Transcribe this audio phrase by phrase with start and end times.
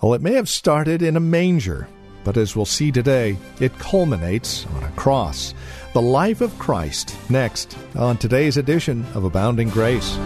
[0.00, 1.86] Well, it may have started in a manger,
[2.24, 5.52] but as we'll see today, it culminates on a cross.
[5.92, 10.16] The life of Christ, next on today's edition of Abounding Grace.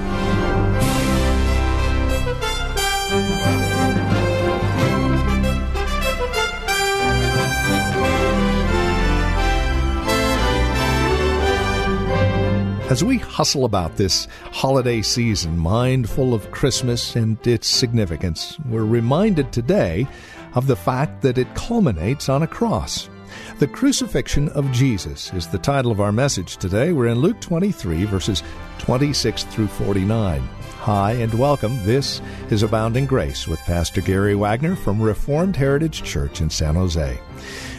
[12.90, 19.50] As we hustle about this holiday season, mindful of Christmas and its significance, we're reminded
[19.50, 20.06] today
[20.54, 23.08] of the fact that it culminates on a cross.
[23.58, 26.92] The Crucifixion of Jesus is the title of our message today.
[26.92, 28.42] We're in Luke 23, verses
[28.80, 30.42] 26 through 49.
[30.80, 31.82] Hi and welcome.
[31.86, 32.20] This
[32.50, 37.18] is Abounding Grace with Pastor Gary Wagner from Reformed Heritage Church in San Jose.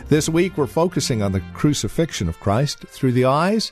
[0.09, 3.71] This week we're focusing on the crucifixion of Christ through the eyes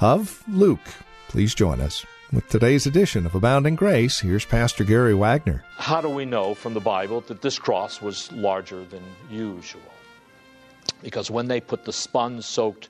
[0.00, 0.80] of Luke.
[1.28, 2.04] Please join us.
[2.32, 5.64] With today's edition of Abounding Grace, here's Pastor Gary Wagner.
[5.76, 9.82] How do we know from the Bible that this cross was larger than usual?
[11.02, 12.88] Because when they put the sponge soaked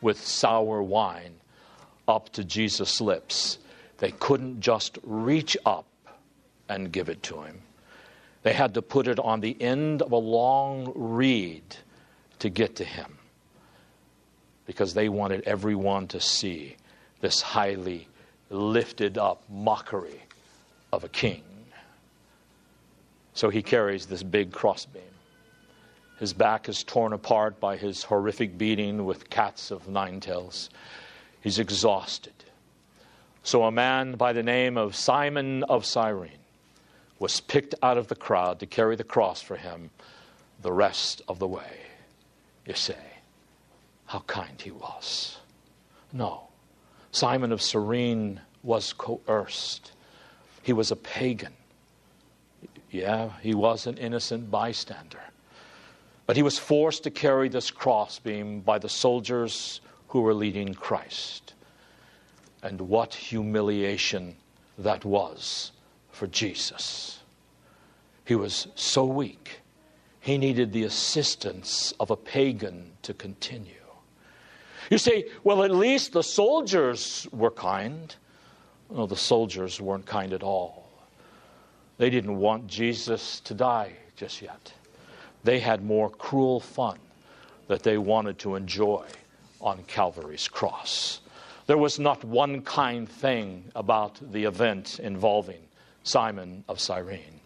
[0.00, 1.34] with sour wine
[2.06, 3.58] up to Jesus' lips,
[3.98, 5.86] they couldn't just reach up
[6.68, 7.62] and give it to him.
[8.42, 11.76] They had to put it on the end of a long reed
[12.40, 13.18] to get to him
[14.66, 16.76] because they wanted everyone to see
[17.20, 18.08] this highly
[18.50, 20.22] lifted up mockery
[20.92, 21.42] of a king.
[23.34, 25.02] So he carries this big crossbeam.
[26.18, 30.70] His back is torn apart by his horrific beating with cats of nine tails.
[31.40, 32.32] He's exhausted.
[33.42, 36.30] So a man by the name of Simon of Cyrene
[37.18, 39.90] was picked out of the crowd to carry the cross for him
[40.60, 41.80] the rest of the way.
[42.66, 42.96] You say,
[44.12, 45.38] how kind he was.
[46.12, 46.42] No.
[47.12, 49.92] Simon of Cyrene was coerced.
[50.62, 51.54] He was a pagan.
[52.90, 55.22] Yeah, he was an innocent bystander.
[56.26, 61.54] But he was forced to carry this crossbeam by the soldiers who were leading Christ.
[62.62, 64.36] And what humiliation
[64.76, 65.72] that was
[66.10, 67.20] for Jesus.
[68.26, 69.62] He was so weak,
[70.20, 73.81] he needed the assistance of a pagan to continue.
[74.92, 78.14] You say, well, at least the soldiers were kind.
[78.90, 80.86] No, the soldiers weren't kind at all.
[81.96, 84.74] They didn't want Jesus to die just yet.
[85.44, 86.98] They had more cruel fun
[87.68, 89.06] that they wanted to enjoy
[89.62, 91.22] on Calvary's cross.
[91.66, 95.62] There was not one kind thing about the event involving
[96.02, 97.40] Simon of Cyrene.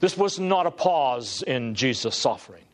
[0.00, 2.64] This was not a pause in Jesus' suffering.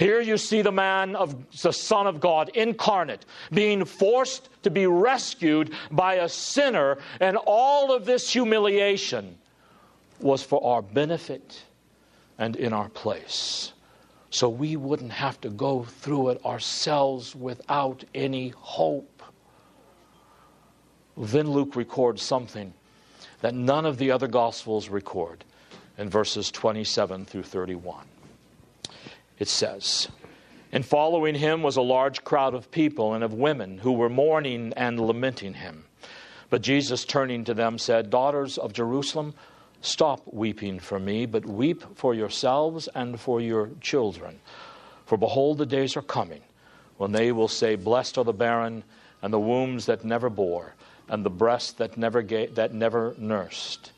[0.00, 4.86] Here you see the man of the Son of God incarnate being forced to be
[4.86, 9.36] rescued by a sinner, and all of this humiliation
[10.18, 11.64] was for our benefit
[12.38, 13.74] and in our place.
[14.30, 19.22] So we wouldn't have to go through it ourselves without any hope.
[21.14, 22.72] Then Luke records something
[23.42, 25.44] that none of the other Gospels record
[25.98, 28.06] in verses 27 through 31
[29.40, 30.06] it says.
[30.70, 34.72] And following him was a large crowd of people and of women who were mourning
[34.76, 35.84] and lamenting him.
[36.48, 39.34] But Jesus, turning to them, said, Daughters of Jerusalem,
[39.80, 44.38] stop weeping for me, but weep for yourselves and for your children.
[45.06, 46.42] For behold, the days are coming
[46.98, 48.84] when they will say, Blessed are the barren,
[49.22, 50.74] and the wombs that never bore,
[51.08, 53.92] and the breasts that never, ga- that never nursed.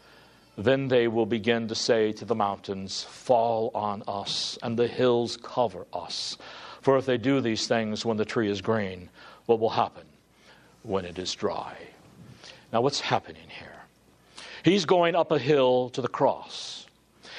[0.57, 5.39] Then they will begin to say to the mountains, Fall on us, and the hills
[5.39, 6.37] cover us.
[6.83, 9.09] For if they do these things when the tree is green,
[9.47, 10.05] what will happen
[10.83, 11.77] when it is dry?
[12.73, 13.69] Now, what's happening here?
[14.63, 16.87] He's going up a hill to the cross.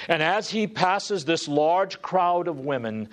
[0.07, 3.09] And as he passes this large crowd of women,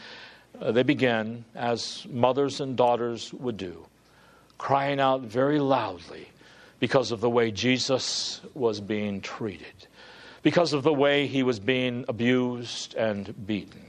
[0.61, 3.87] uh, they begin, as mothers and daughters would do,
[4.59, 6.29] crying out very loudly
[6.81, 9.87] because of the way Jesus was being treated
[10.43, 13.83] because of the way he was being abused and beaten.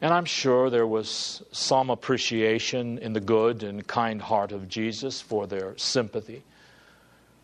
[0.00, 5.20] And I'm sure there was some appreciation in the good and kind heart of Jesus
[5.20, 6.42] for their sympathy.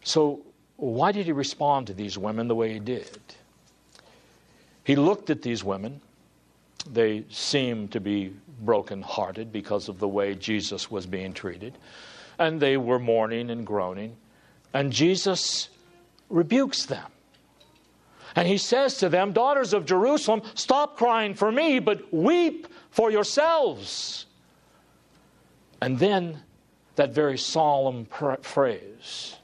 [0.04, 0.40] So,
[0.76, 3.18] why did he respond to these women the way he did?
[4.84, 6.00] He looked at these women.
[6.90, 11.78] They seemed to be broken-hearted because of the way Jesus was being treated.
[12.38, 14.16] And they were mourning and groaning.
[14.74, 15.68] And Jesus
[16.28, 17.06] rebukes them.
[18.34, 23.10] And he says to them, Daughters of Jerusalem, stop crying for me, but weep for
[23.10, 24.26] yourselves.
[25.80, 26.42] And then
[26.96, 28.06] that very solemn
[28.42, 29.36] phrase,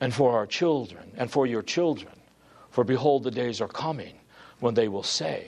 [0.00, 2.12] and for our children, and for your children,
[2.70, 4.14] for behold, the days are coming
[4.60, 5.46] when they will say,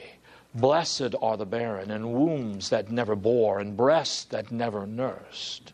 [0.55, 5.73] Blessed are the barren, and wombs that never bore, and breasts that never nursed.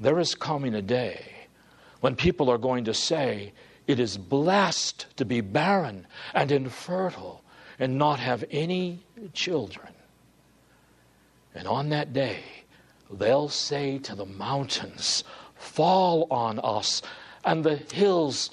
[0.00, 1.24] There is coming a day
[2.00, 3.52] when people are going to say,
[3.88, 7.42] It is blessed to be barren and infertile
[7.78, 9.02] and not have any
[9.32, 9.94] children.
[11.54, 12.40] And on that day,
[13.10, 15.24] they'll say to the mountains,
[15.54, 17.00] Fall on us,
[17.44, 18.50] and the hills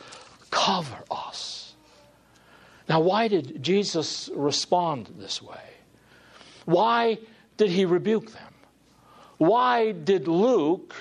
[0.52, 1.76] cover us.
[2.88, 5.60] Now, why did Jesus respond this way?
[6.64, 7.18] Why
[7.58, 8.54] did he rebuke them?
[9.38, 10.96] Why did Luke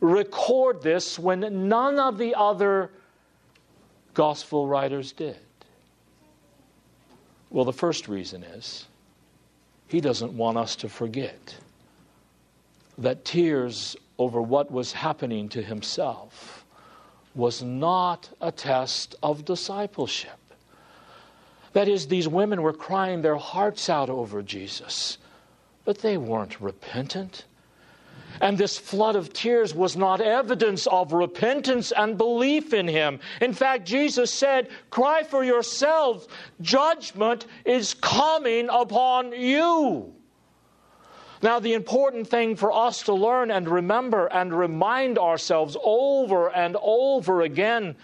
[0.00, 2.90] record this when none of the other
[4.14, 5.38] gospel writers did?
[7.50, 8.86] Well, the first reason is
[9.88, 11.56] he doesn't want us to forget
[12.98, 16.64] that tears over what was happening to himself
[17.34, 20.38] was not a test of discipleship.
[21.72, 25.18] That is, these women were crying their hearts out over Jesus,
[25.84, 27.44] but they weren't repentant.
[28.40, 33.20] And this flood of tears was not evidence of repentance and belief in him.
[33.40, 36.26] In fact, Jesus said, Cry for yourselves,
[36.62, 40.14] judgment is coming upon you.
[41.42, 46.76] Now, the important thing for us to learn and remember and remind ourselves over and
[46.82, 47.96] over again,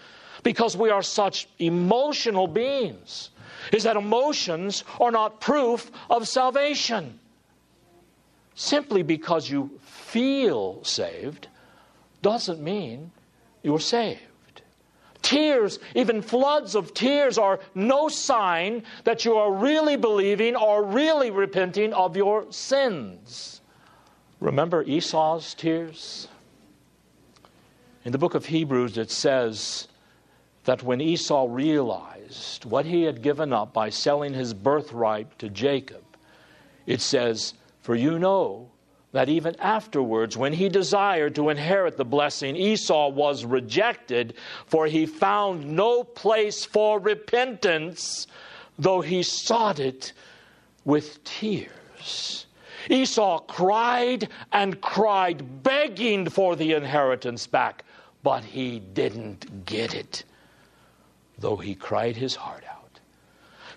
[0.43, 3.29] because we are such emotional beings,
[3.71, 7.19] is that emotions are not proof of salvation.
[8.55, 11.47] Simply because you feel saved
[12.21, 13.11] doesn't mean
[13.61, 14.21] you're saved.
[15.21, 21.29] Tears, even floods of tears, are no sign that you are really believing or really
[21.29, 23.59] repenting of your sins.
[24.39, 26.29] Remember Esau's tears?
[28.05, 29.89] In the book of Hebrews, it says
[30.63, 36.03] that when Esau realized what he had given up by selling his birthright to Jacob,
[36.85, 38.69] it says, For you know
[39.17, 44.35] that even afterwards, when he desired to inherit the blessing, Esau was rejected,
[44.67, 48.27] for he found no place for repentance,
[48.77, 50.13] though he sought it
[50.85, 52.45] with tears.
[52.91, 57.85] Esau cried and cried, begging for the inheritance back,
[58.21, 60.25] but he didn't get it,
[61.39, 62.99] though he cried his heart out.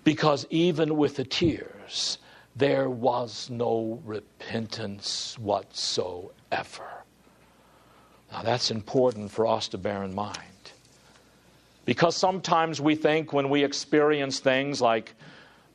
[0.03, 2.19] Because even with the tears,
[2.55, 6.87] there was no repentance whatsoever.
[8.31, 10.37] Now, that's important for us to bear in mind.
[11.85, 15.13] Because sometimes we think when we experience things like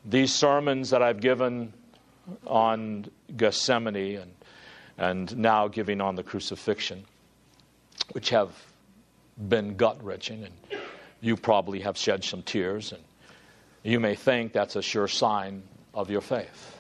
[0.05, 1.73] these sermons that I've given
[2.47, 4.35] on Gethsemane and,
[4.97, 7.05] and now giving on the crucifixion,
[8.13, 8.51] which have
[9.49, 10.81] been gut wrenching, and
[11.21, 13.03] you probably have shed some tears, and
[13.83, 15.63] you may think that's a sure sign
[15.97, 16.79] of your faith.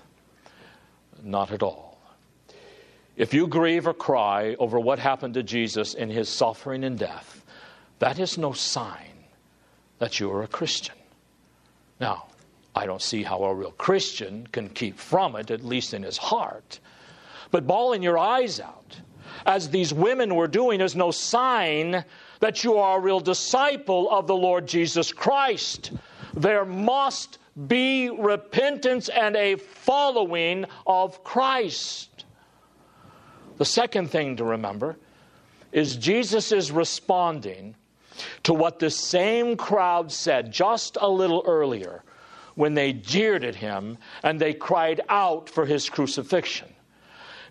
[1.23, 1.99] Not at all.
[3.17, 7.43] If you grieve or cry over what happened to Jesus in his suffering and death,
[7.99, 9.25] that is no sign
[9.99, 10.95] that you are a Christian.
[11.99, 12.27] Now,
[12.75, 16.19] I don't see how a real Christian can keep from it, at least in his
[16.19, 16.79] heart.
[17.51, 19.01] But bawling your eyes out,
[19.47, 22.05] as these women were doing, is no sign
[22.41, 25.93] that you are a real disciple of the Lord Jesus Christ.
[26.35, 32.25] There must be repentance and a following of Christ.
[33.57, 34.97] The second thing to remember
[35.73, 37.75] is Jesus is responding
[38.43, 42.03] to what the same crowd said just a little earlier
[42.55, 46.69] when they jeered at him and they cried out for his crucifixion.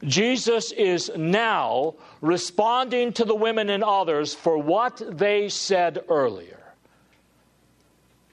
[0.04, 6.65] Jesus is now responding to the women and others for what they said earlier.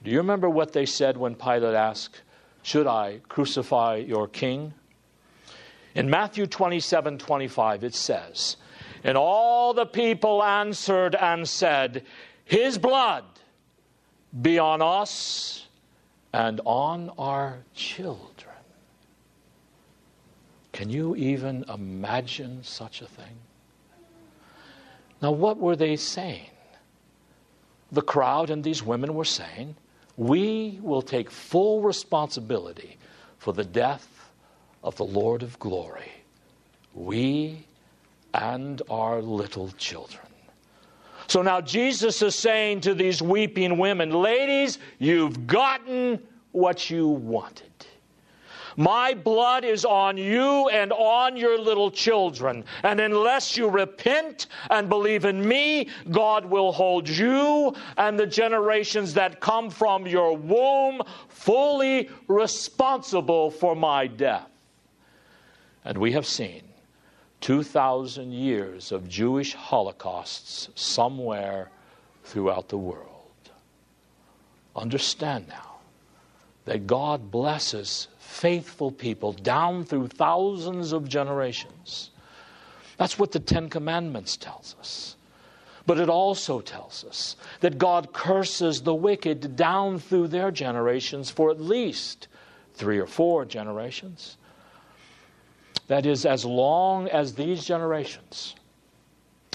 [0.03, 2.21] Do you remember what they said when Pilate asked,
[2.61, 4.73] Should I crucify your king?
[5.95, 8.57] In Matthew 27 25, it says,
[9.03, 12.03] And all the people answered and said,
[12.43, 13.23] His blood
[14.41, 15.67] be on us
[16.33, 18.29] and on our children.
[20.73, 23.37] Can you even imagine such a thing?
[25.21, 26.49] Now, what were they saying?
[27.91, 29.75] The crowd and these women were saying,
[30.17, 32.97] we will take full responsibility
[33.37, 34.31] for the death
[34.83, 36.11] of the Lord of glory.
[36.93, 37.65] We
[38.33, 40.25] and our little children.
[41.27, 47.71] So now Jesus is saying to these weeping women, Ladies, you've gotten what you wanted.
[48.77, 52.63] My blood is on you and on your little children.
[52.83, 59.13] And unless you repent and believe in me, God will hold you and the generations
[59.15, 64.49] that come from your womb fully responsible for my death.
[65.85, 66.63] And we have seen
[67.41, 71.69] 2,000 years of Jewish holocausts somewhere
[72.23, 73.09] throughout the world.
[74.75, 75.75] Understand now
[76.65, 82.09] that God blesses faithful people down through thousands of generations.
[82.97, 85.15] That's what the Ten Commandments tells us.
[85.85, 91.51] But it also tells us that God curses the wicked down through their generations for
[91.51, 92.27] at least
[92.73, 94.37] three or four generations.
[95.87, 98.55] That is, as long as these generations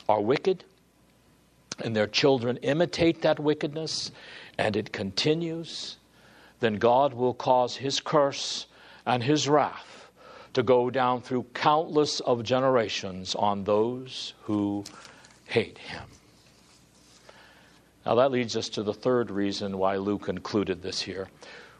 [0.08, 0.64] are wicked
[1.82, 4.12] and their children imitate that wickedness
[4.58, 5.97] and it continues,
[6.60, 8.66] then God will cause his curse
[9.06, 10.10] and his wrath
[10.54, 14.84] to go down through countless of generations on those who
[15.44, 16.04] hate him.
[18.04, 21.28] Now that leads us to the third reason why Luke included this here,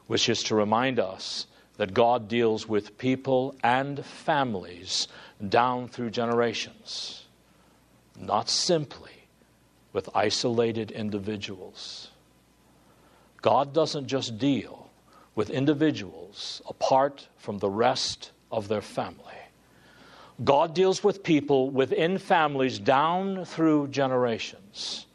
[0.06, 1.47] which is to remind us
[1.78, 5.08] that God deals with people and families
[5.49, 7.25] down through generations,
[8.18, 9.12] not simply
[9.92, 12.11] with isolated individuals.
[13.42, 14.90] God doesn't just deal
[15.35, 19.25] with individuals apart from the rest of their family.
[20.45, 25.07] God deals with people within families down through generations.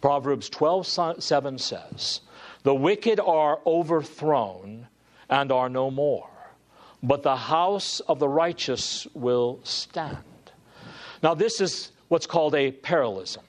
[0.00, 2.20] Proverbs 12 7 says,
[2.62, 4.86] The wicked are overthrown
[5.28, 6.30] and are no more,
[7.02, 10.18] but the house of the righteous will stand.
[11.22, 13.42] Now, this is what's called a parallelism.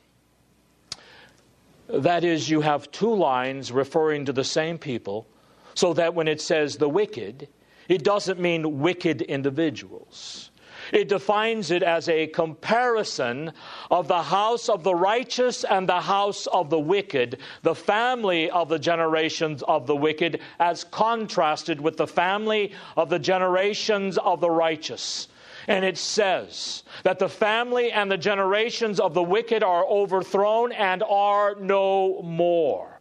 [1.89, 5.27] That is, you have two lines referring to the same people
[5.73, 7.47] so that when it says the wicked,
[7.87, 10.51] it doesn't mean wicked individuals.
[10.91, 13.51] It defines it as a comparison
[13.91, 18.69] of the house of the righteous and the house of the wicked, the family of
[18.69, 24.49] the generations of the wicked, as contrasted with the family of the generations of the
[24.49, 25.27] righteous.
[25.67, 31.03] And it says that the family and the generations of the wicked are overthrown and
[31.03, 32.99] are no more.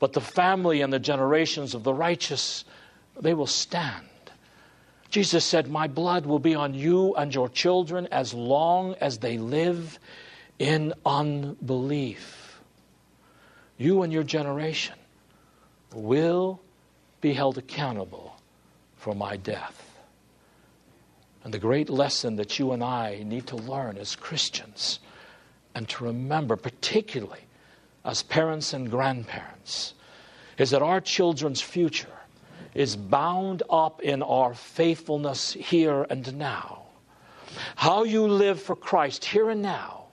[0.00, 2.64] But the family and the generations of the righteous,
[3.20, 4.06] they will stand.
[5.10, 9.38] Jesus said, My blood will be on you and your children as long as they
[9.38, 10.00] live
[10.58, 12.60] in unbelief.
[13.78, 14.96] You and your generation
[15.94, 16.60] will
[17.20, 18.34] be held accountable
[18.96, 19.91] for my death.
[21.44, 25.00] And the great lesson that you and I need to learn as Christians
[25.74, 27.40] and to remember, particularly
[28.04, 29.94] as parents and grandparents
[30.58, 32.08] is that our children's future
[32.74, 36.82] is bound up in our faithfulness here and now.
[37.76, 40.04] How you live for Christ here and now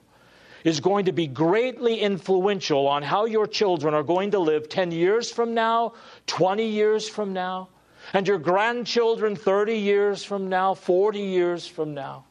[0.64, 4.92] is going to be greatly influential on how your children are going to live 10
[4.92, 5.94] years from now,
[6.26, 7.68] 20 years from now,
[8.12, 12.24] and your grandchildren 30 years from now, 40 years from now.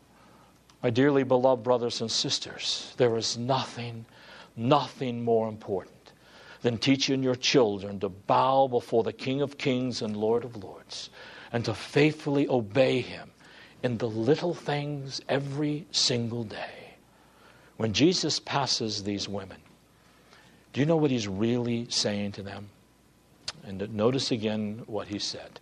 [0.83, 4.05] My dearly beloved brothers and sisters, there is nothing
[4.59, 6.11] nothing more important
[6.61, 11.09] than teaching your children to bow before the King of Kings and Lord of Lords
[11.53, 13.31] and to faithfully obey Him
[13.81, 16.97] in the little things every single day.
[17.77, 19.57] When Jesus passes these women,
[20.73, 22.69] do you know what He's really saying to them?
[23.63, 25.61] And notice again what He said.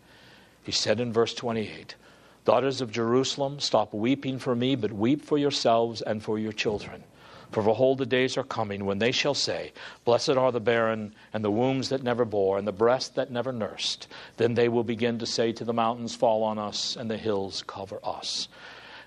[0.67, 1.95] He said in verse 28
[2.43, 7.05] Daughters of Jerusalem, stop weeping for me, but weep for yourselves and for your children.
[7.51, 9.71] For behold, the days are coming when they shall say,
[10.03, 13.53] Blessed are the barren, and the wombs that never bore, and the breast that never
[13.53, 14.09] nursed.
[14.35, 17.63] Then they will begin to say to the mountains, Fall on us, and the hills
[17.65, 18.49] cover us.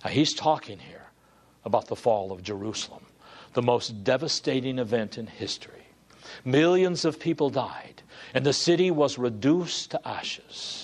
[0.03, 1.11] Now, he's talking here
[1.67, 3.05] about the fall of Jerusalem,
[3.53, 5.89] the most devastating event in history.
[6.43, 8.01] Millions of people died,
[8.33, 10.80] and the city was reduced to ashes.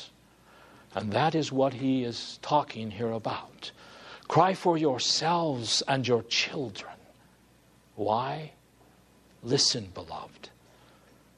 [0.96, 3.70] And that is what he is talking here about.
[4.28, 6.94] Cry for yourselves and your children.
[7.96, 8.52] Why?
[9.42, 10.48] Listen, beloved,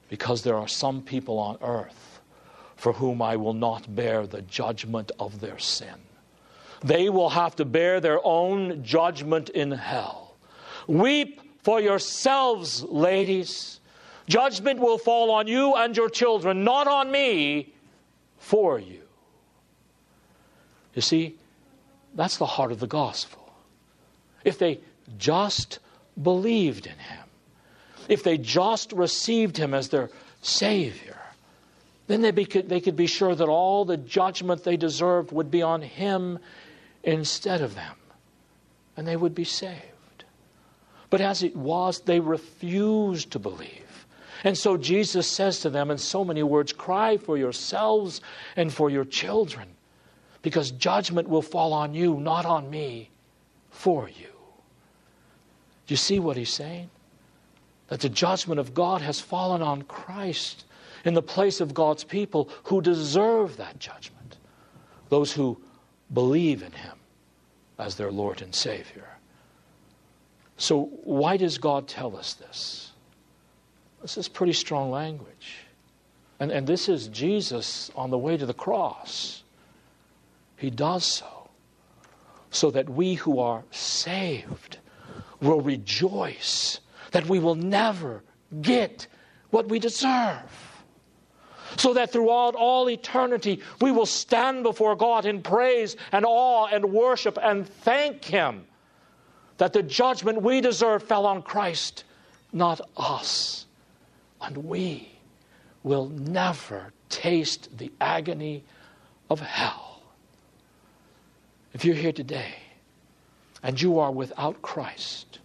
[0.09, 2.21] because there are some people on earth
[2.77, 5.97] for whom I will not bear the judgment of their sin.
[6.85, 10.37] They will have to bear their own judgment in hell.
[10.87, 13.81] Weep for yourselves, ladies.
[14.29, 17.75] Judgment will fall on you and your children, not on me,
[18.39, 19.08] for you.
[20.99, 21.37] You see,
[22.17, 23.53] that's the heart of the gospel.
[24.45, 24.81] If they
[25.17, 25.79] just
[26.21, 27.25] believed in him,
[28.09, 30.11] if they just received him as their
[30.43, 31.21] Savior,
[32.09, 35.63] then they, be, they could be sure that all the judgment they deserved would be
[35.63, 36.41] on him
[37.05, 37.95] instead of them,
[38.97, 40.25] and they would be saved.
[41.11, 44.05] But as it was, they refused to believe.
[44.43, 48.21] And so Jesus says to them in so many words Cry for yourselves
[48.57, 49.69] and for your children,
[50.43, 53.11] because judgment will fall on you, not on me,
[53.71, 54.33] for you.
[55.87, 56.91] Do you see what he's saying?
[57.89, 60.65] That the judgment of God has fallen on Christ
[61.05, 64.37] in the place of God's people who deserve that judgment.
[65.09, 65.61] Those who
[66.13, 66.99] believe in him
[67.79, 69.09] as their Lord and Savior.
[70.57, 72.91] So, why does God tell us this?
[74.03, 75.59] This is pretty strong language.
[76.41, 79.43] And, and this is Jesus on the way to the cross.
[80.59, 81.49] He does so
[82.51, 84.79] so that we who are saved
[85.41, 86.81] will rejoice
[87.13, 88.23] that we will never
[88.61, 89.07] get
[89.51, 90.83] what we deserve.
[91.77, 96.93] So that throughout all eternity we will stand before God in praise and awe and
[96.93, 98.67] worship and thank Him
[99.59, 102.05] that the judgment we deserve fell on Christ,
[102.53, 103.67] not us.
[104.41, 105.09] And we
[105.83, 108.65] will never taste the agony
[109.31, 109.88] of hell.
[111.79, 112.57] If you're here today
[113.63, 115.39] and you are without Christ,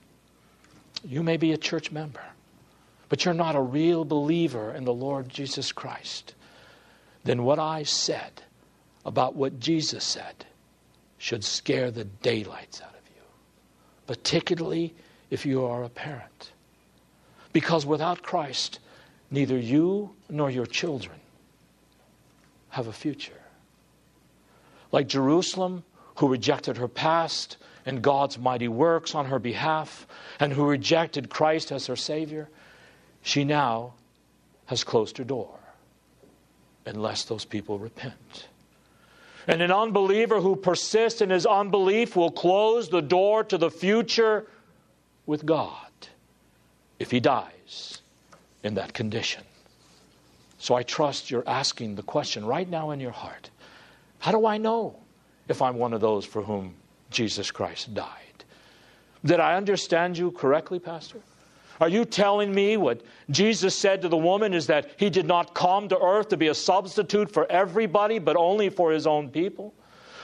[1.06, 2.24] you may be a church member,
[3.08, 6.34] but you're not a real believer in the Lord Jesus Christ,
[7.24, 8.42] then what I said
[9.06, 10.48] about what Jesus said
[11.20, 13.22] should scare the daylights out of you,
[14.08, 14.96] particularly
[15.30, 16.52] if you are a parent.
[17.52, 18.80] Because without Christ,
[19.30, 21.20] neither you nor your children
[22.70, 23.40] have a future.
[24.92, 25.84] Like Jerusalem,
[26.15, 30.08] who rejected her past and God's mighty works on her behalf,
[30.39, 32.49] and who rejected Christ as her Savior,
[33.21, 33.93] she now
[34.67, 35.60] has closed her door
[36.86, 38.47] unless those people repent.
[39.47, 44.47] And an unbeliever who persists in his unbelief will close the door to the future
[45.26, 45.91] with God
[46.99, 48.02] if he dies
[48.63, 49.43] in that condition.
[50.58, 53.49] So I trust you're asking the question right now in your heart
[54.19, 55.03] How do I know
[55.47, 56.75] if I'm one of those for whom
[57.10, 58.43] Jesus Christ died?
[59.25, 61.19] Did I understand you correctly, Pastor?
[61.79, 65.53] Are you telling me what Jesus said to the woman is that he did not
[65.53, 69.73] come to earth to be a substitute for everybody, but only for his own people?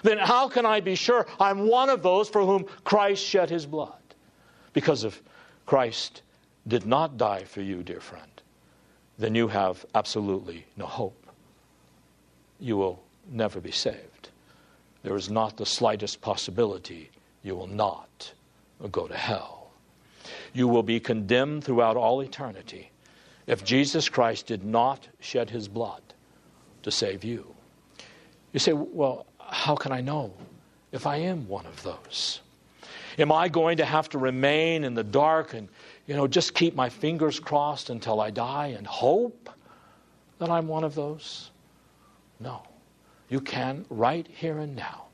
[0.03, 3.65] Then how can I be sure I'm one of those for whom Christ shed his
[3.65, 3.93] blood?
[4.73, 5.21] Because if
[5.65, 6.21] Christ
[6.67, 8.41] did not die for you, dear friend,
[9.17, 11.27] then you have absolutely no hope.
[12.60, 14.09] You will never be saved.
[15.03, 17.09] There is not the slightest possibility
[17.43, 18.33] you will not
[18.91, 19.59] go to hell
[20.53, 22.91] you will be condemned throughout all eternity
[23.47, 26.01] if Jesus Christ did not shed his blood
[26.83, 27.55] to save you.
[28.53, 30.33] You say, well, how can I know
[30.91, 32.41] if I am one of those?
[33.17, 35.67] Am I going to have to remain in the dark and,
[36.07, 39.49] you know, just keep my fingers crossed until I die and hope
[40.38, 41.51] that I'm one of those?
[42.39, 42.62] No.
[43.30, 45.06] You can, right here and now,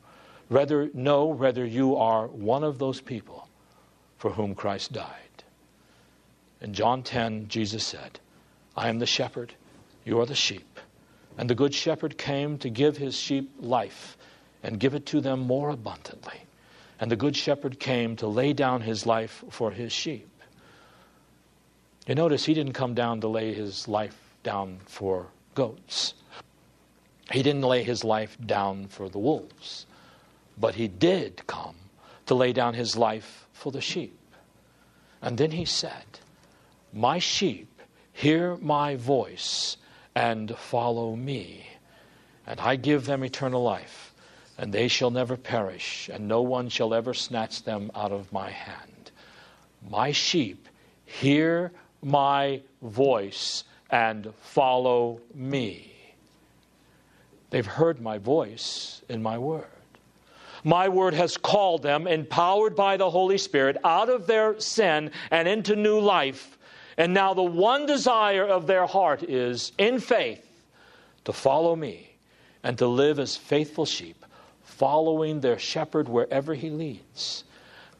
[0.49, 3.47] rather know whether you are one of those people
[4.17, 5.43] for whom Christ died.
[6.61, 8.19] In John 10, Jesus said,
[8.75, 9.53] I am the shepherd,
[10.05, 10.79] you are the sheep.
[11.37, 14.17] And the good shepherd came to give his sheep life
[14.63, 16.41] and give it to them more abundantly.
[16.99, 20.29] And the good shepherd came to lay down his life for his sheep.
[22.07, 26.13] You notice he didn't come down to lay his life down for goats.
[27.31, 29.85] He didn't lay his life down for the wolves.
[30.57, 31.75] But he did come
[32.27, 34.17] to lay down his life for the sheep.
[35.21, 36.19] And then he said,
[36.93, 37.81] my sheep
[38.13, 39.75] hear my voice
[40.15, 41.67] and follow me,
[42.47, 44.13] and I give them eternal life,
[44.57, 48.49] and they shall never perish, and no one shall ever snatch them out of my
[48.49, 49.11] hand.
[49.89, 50.69] My sheep
[51.03, 55.94] hear my voice and follow me.
[57.55, 59.63] They've heard my voice in my word.
[60.65, 65.47] My word has called them, empowered by the Holy Spirit, out of their sin and
[65.47, 66.57] into new life
[66.97, 70.45] and now the one desire of their heart is, in faith,
[71.23, 72.09] to follow me
[72.61, 74.25] and to live as faithful sheep,
[74.65, 77.45] following their shepherd wherever he leads.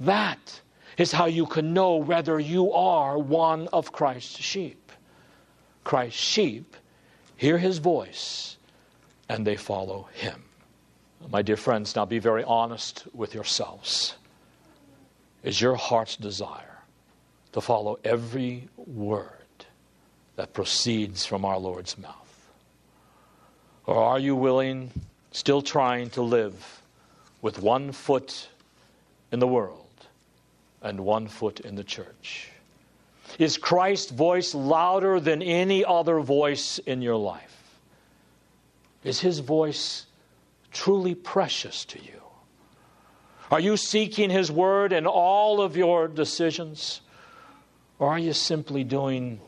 [0.02, 0.60] That
[0.98, 4.92] is how you can know whether you are one of Christ's sheep.
[5.86, 6.76] Christ's sheep
[7.38, 8.55] hear his voice
[9.30, 10.44] and they follow him.
[11.30, 14.16] My dear friends, now be very honest with yourselves.
[15.44, 16.80] Is your heart's desire
[17.54, 19.32] to follow every word
[20.36, 22.50] that proceeds from our Lord's mouth?
[23.86, 24.92] Or are you willing,
[25.32, 26.82] still trying to live
[27.42, 28.48] with one foot
[29.32, 29.86] in the world
[30.82, 32.50] and one foot in the church?
[33.40, 37.55] Is Christ's voice louder than any other voice in your life?
[39.06, 40.08] Is his voice
[40.72, 42.22] truly precious to you?
[43.52, 47.02] Are you seeking his word in all of your decisions?
[48.00, 49.40] Or are you simply doing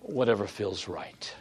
[0.00, 1.34] whatever feels right?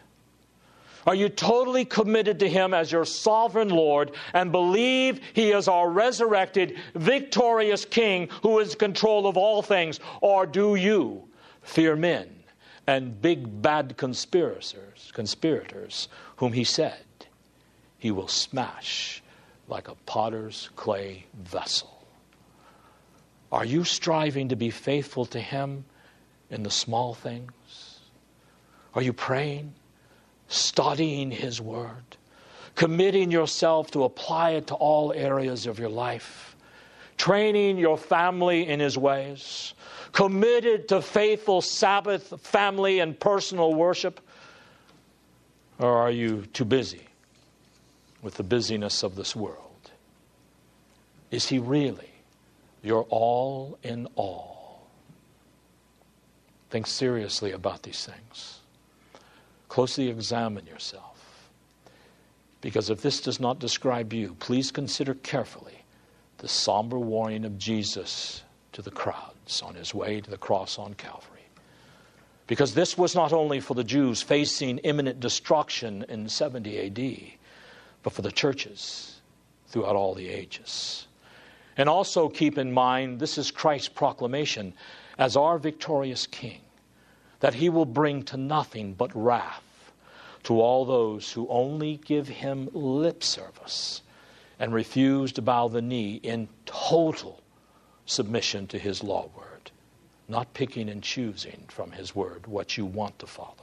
[1.06, 5.88] Are you totally committed to Him as your sovereign Lord and believe He is our
[5.88, 10.00] resurrected, victorious King who is in control of all things?
[10.21, 11.28] Or do you
[11.62, 12.28] fear men
[12.88, 17.05] and big bad conspirators, conspirators whom He said
[18.06, 19.24] He will smash
[19.68, 22.06] like a potter's clay vessel?
[23.52, 25.86] Are you striving to be faithful to Him
[26.52, 28.02] in the small things?
[28.94, 29.74] Are you praying?
[30.50, 32.18] studying His Word,
[32.76, 36.56] committing yourself to apply it to all areas of your life,
[37.18, 39.74] training your family in His ways,
[40.12, 44.22] committed to faithful Sabbath, family, and personal worship?
[45.80, 47.08] Or are you too busy
[48.26, 49.92] with the busyness of this world?
[51.30, 52.10] Is He really
[52.82, 54.88] your all in all?
[56.72, 58.60] Think seriously about these things
[59.76, 61.50] closely examine yourself.
[62.62, 65.84] Because if this does not describe you, please consider carefully
[66.38, 70.94] the somber warning of Jesus to the crowds on his way to the cross on
[70.94, 71.42] Calvary.
[72.48, 77.45] Because this was not only for the Jews facing imminent destruction in 70 AD,
[78.06, 79.20] but for the churches
[79.68, 81.08] throughout all the ages.
[81.76, 84.76] And also keep in mind this is Christ's proclamation
[85.18, 86.62] as our victorious King,
[87.39, 89.91] that he will bring to nothing but wrath
[90.44, 94.04] to all those who only give him lip service
[94.60, 97.41] and refuse to bow the knee in total
[98.06, 99.72] submission to his law word,
[100.28, 103.56] not picking and choosing from his word what you want to follow.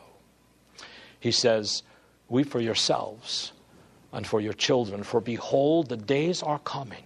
[1.20, 1.84] He says,
[2.28, 3.52] Weep for yourselves
[4.12, 7.04] and for your children, for behold, the days are coming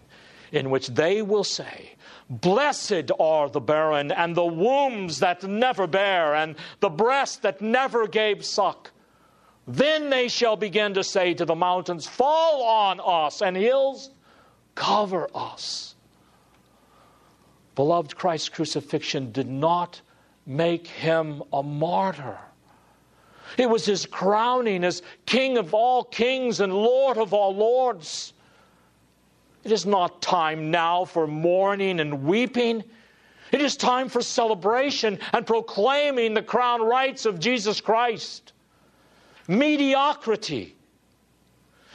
[0.53, 1.93] in which they will say,
[2.29, 8.09] Blessed are the barren, and the wombs that never bear, and the breast that never
[8.09, 8.91] gave suck.
[9.69, 14.11] Then they shall begin to say to the mountains, Fall on us, and hills,
[14.75, 15.95] cover us.
[17.77, 20.01] Beloved, Christ's crucifixion did not
[20.47, 22.39] make him a martyr.
[23.57, 28.35] It was his crowning as King of all kings and Lord of all lords.
[29.65, 32.85] It is not time now for mourning and weeping.
[33.53, 38.53] It is time for celebration and proclaiming the crown rights of Jesus Christ.
[39.49, 40.77] Mediocrity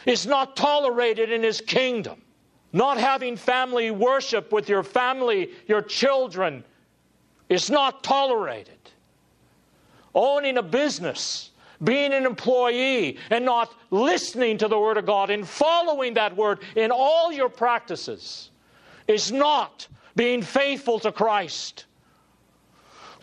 [0.06, 2.22] is not tolerated in his kingdom.
[2.74, 6.64] Not having family worship with your family, your children,
[7.50, 8.78] is not tolerated.
[10.16, 11.51] Owning a business,
[11.84, 16.60] being an employee, and not listening to the Word of God and following that Word
[16.76, 18.52] in all your practices
[19.08, 21.86] is not being faithful to Christ.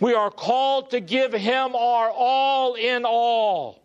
[0.01, 3.83] We are called to give Him our all in all.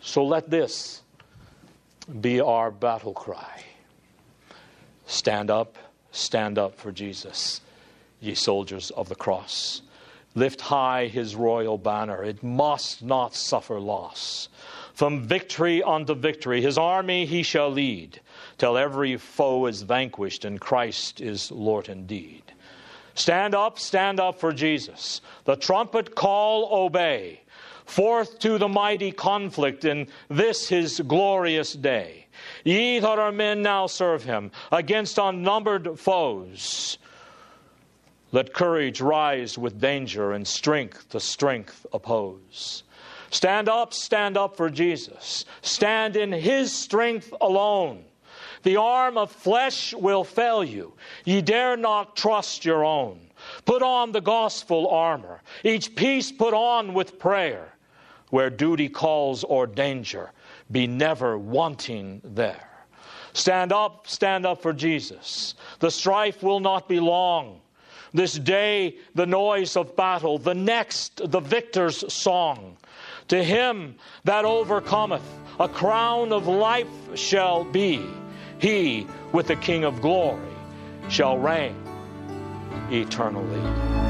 [0.00, 1.02] So let this
[2.20, 3.64] be our battle cry.
[5.06, 5.76] Stand up,
[6.12, 7.60] stand up for Jesus,
[8.20, 9.82] ye soldiers of the cross.
[10.34, 12.22] Lift high his royal banner.
[12.22, 14.48] It must not suffer loss.
[14.94, 18.20] From victory unto victory, his army he shall lead,
[18.58, 22.42] till every foe is vanquished and Christ is Lord indeed.
[23.14, 25.20] Stand up, stand up for Jesus.
[25.44, 27.40] The trumpet call, obey
[27.90, 32.26] forth to the mighty conflict in this his glorious day.
[32.64, 36.98] Ye that are men now serve him against unnumbered foes.
[38.32, 42.84] Let courage rise with danger and strength to strength oppose.
[43.30, 45.44] Stand up, stand up for Jesus.
[45.62, 48.04] Stand in his strength alone.
[48.62, 50.92] The arm of flesh will fail you.
[51.24, 53.20] Ye dare not trust your own.
[53.64, 57.72] Put on the gospel armor, each piece put on with prayer
[58.30, 60.30] where duty calls or danger,
[60.70, 62.68] be never wanting there.
[63.32, 65.54] Stand up, stand up for Jesus.
[65.80, 67.60] The strife will not be long.
[68.12, 72.76] This day, the noise of battle, the next, the victor's song.
[73.28, 73.94] To him
[74.24, 75.22] that overcometh,
[75.60, 78.04] a crown of life shall be.
[78.58, 80.40] He with the King of glory
[81.08, 81.76] shall reign
[82.90, 84.09] eternally.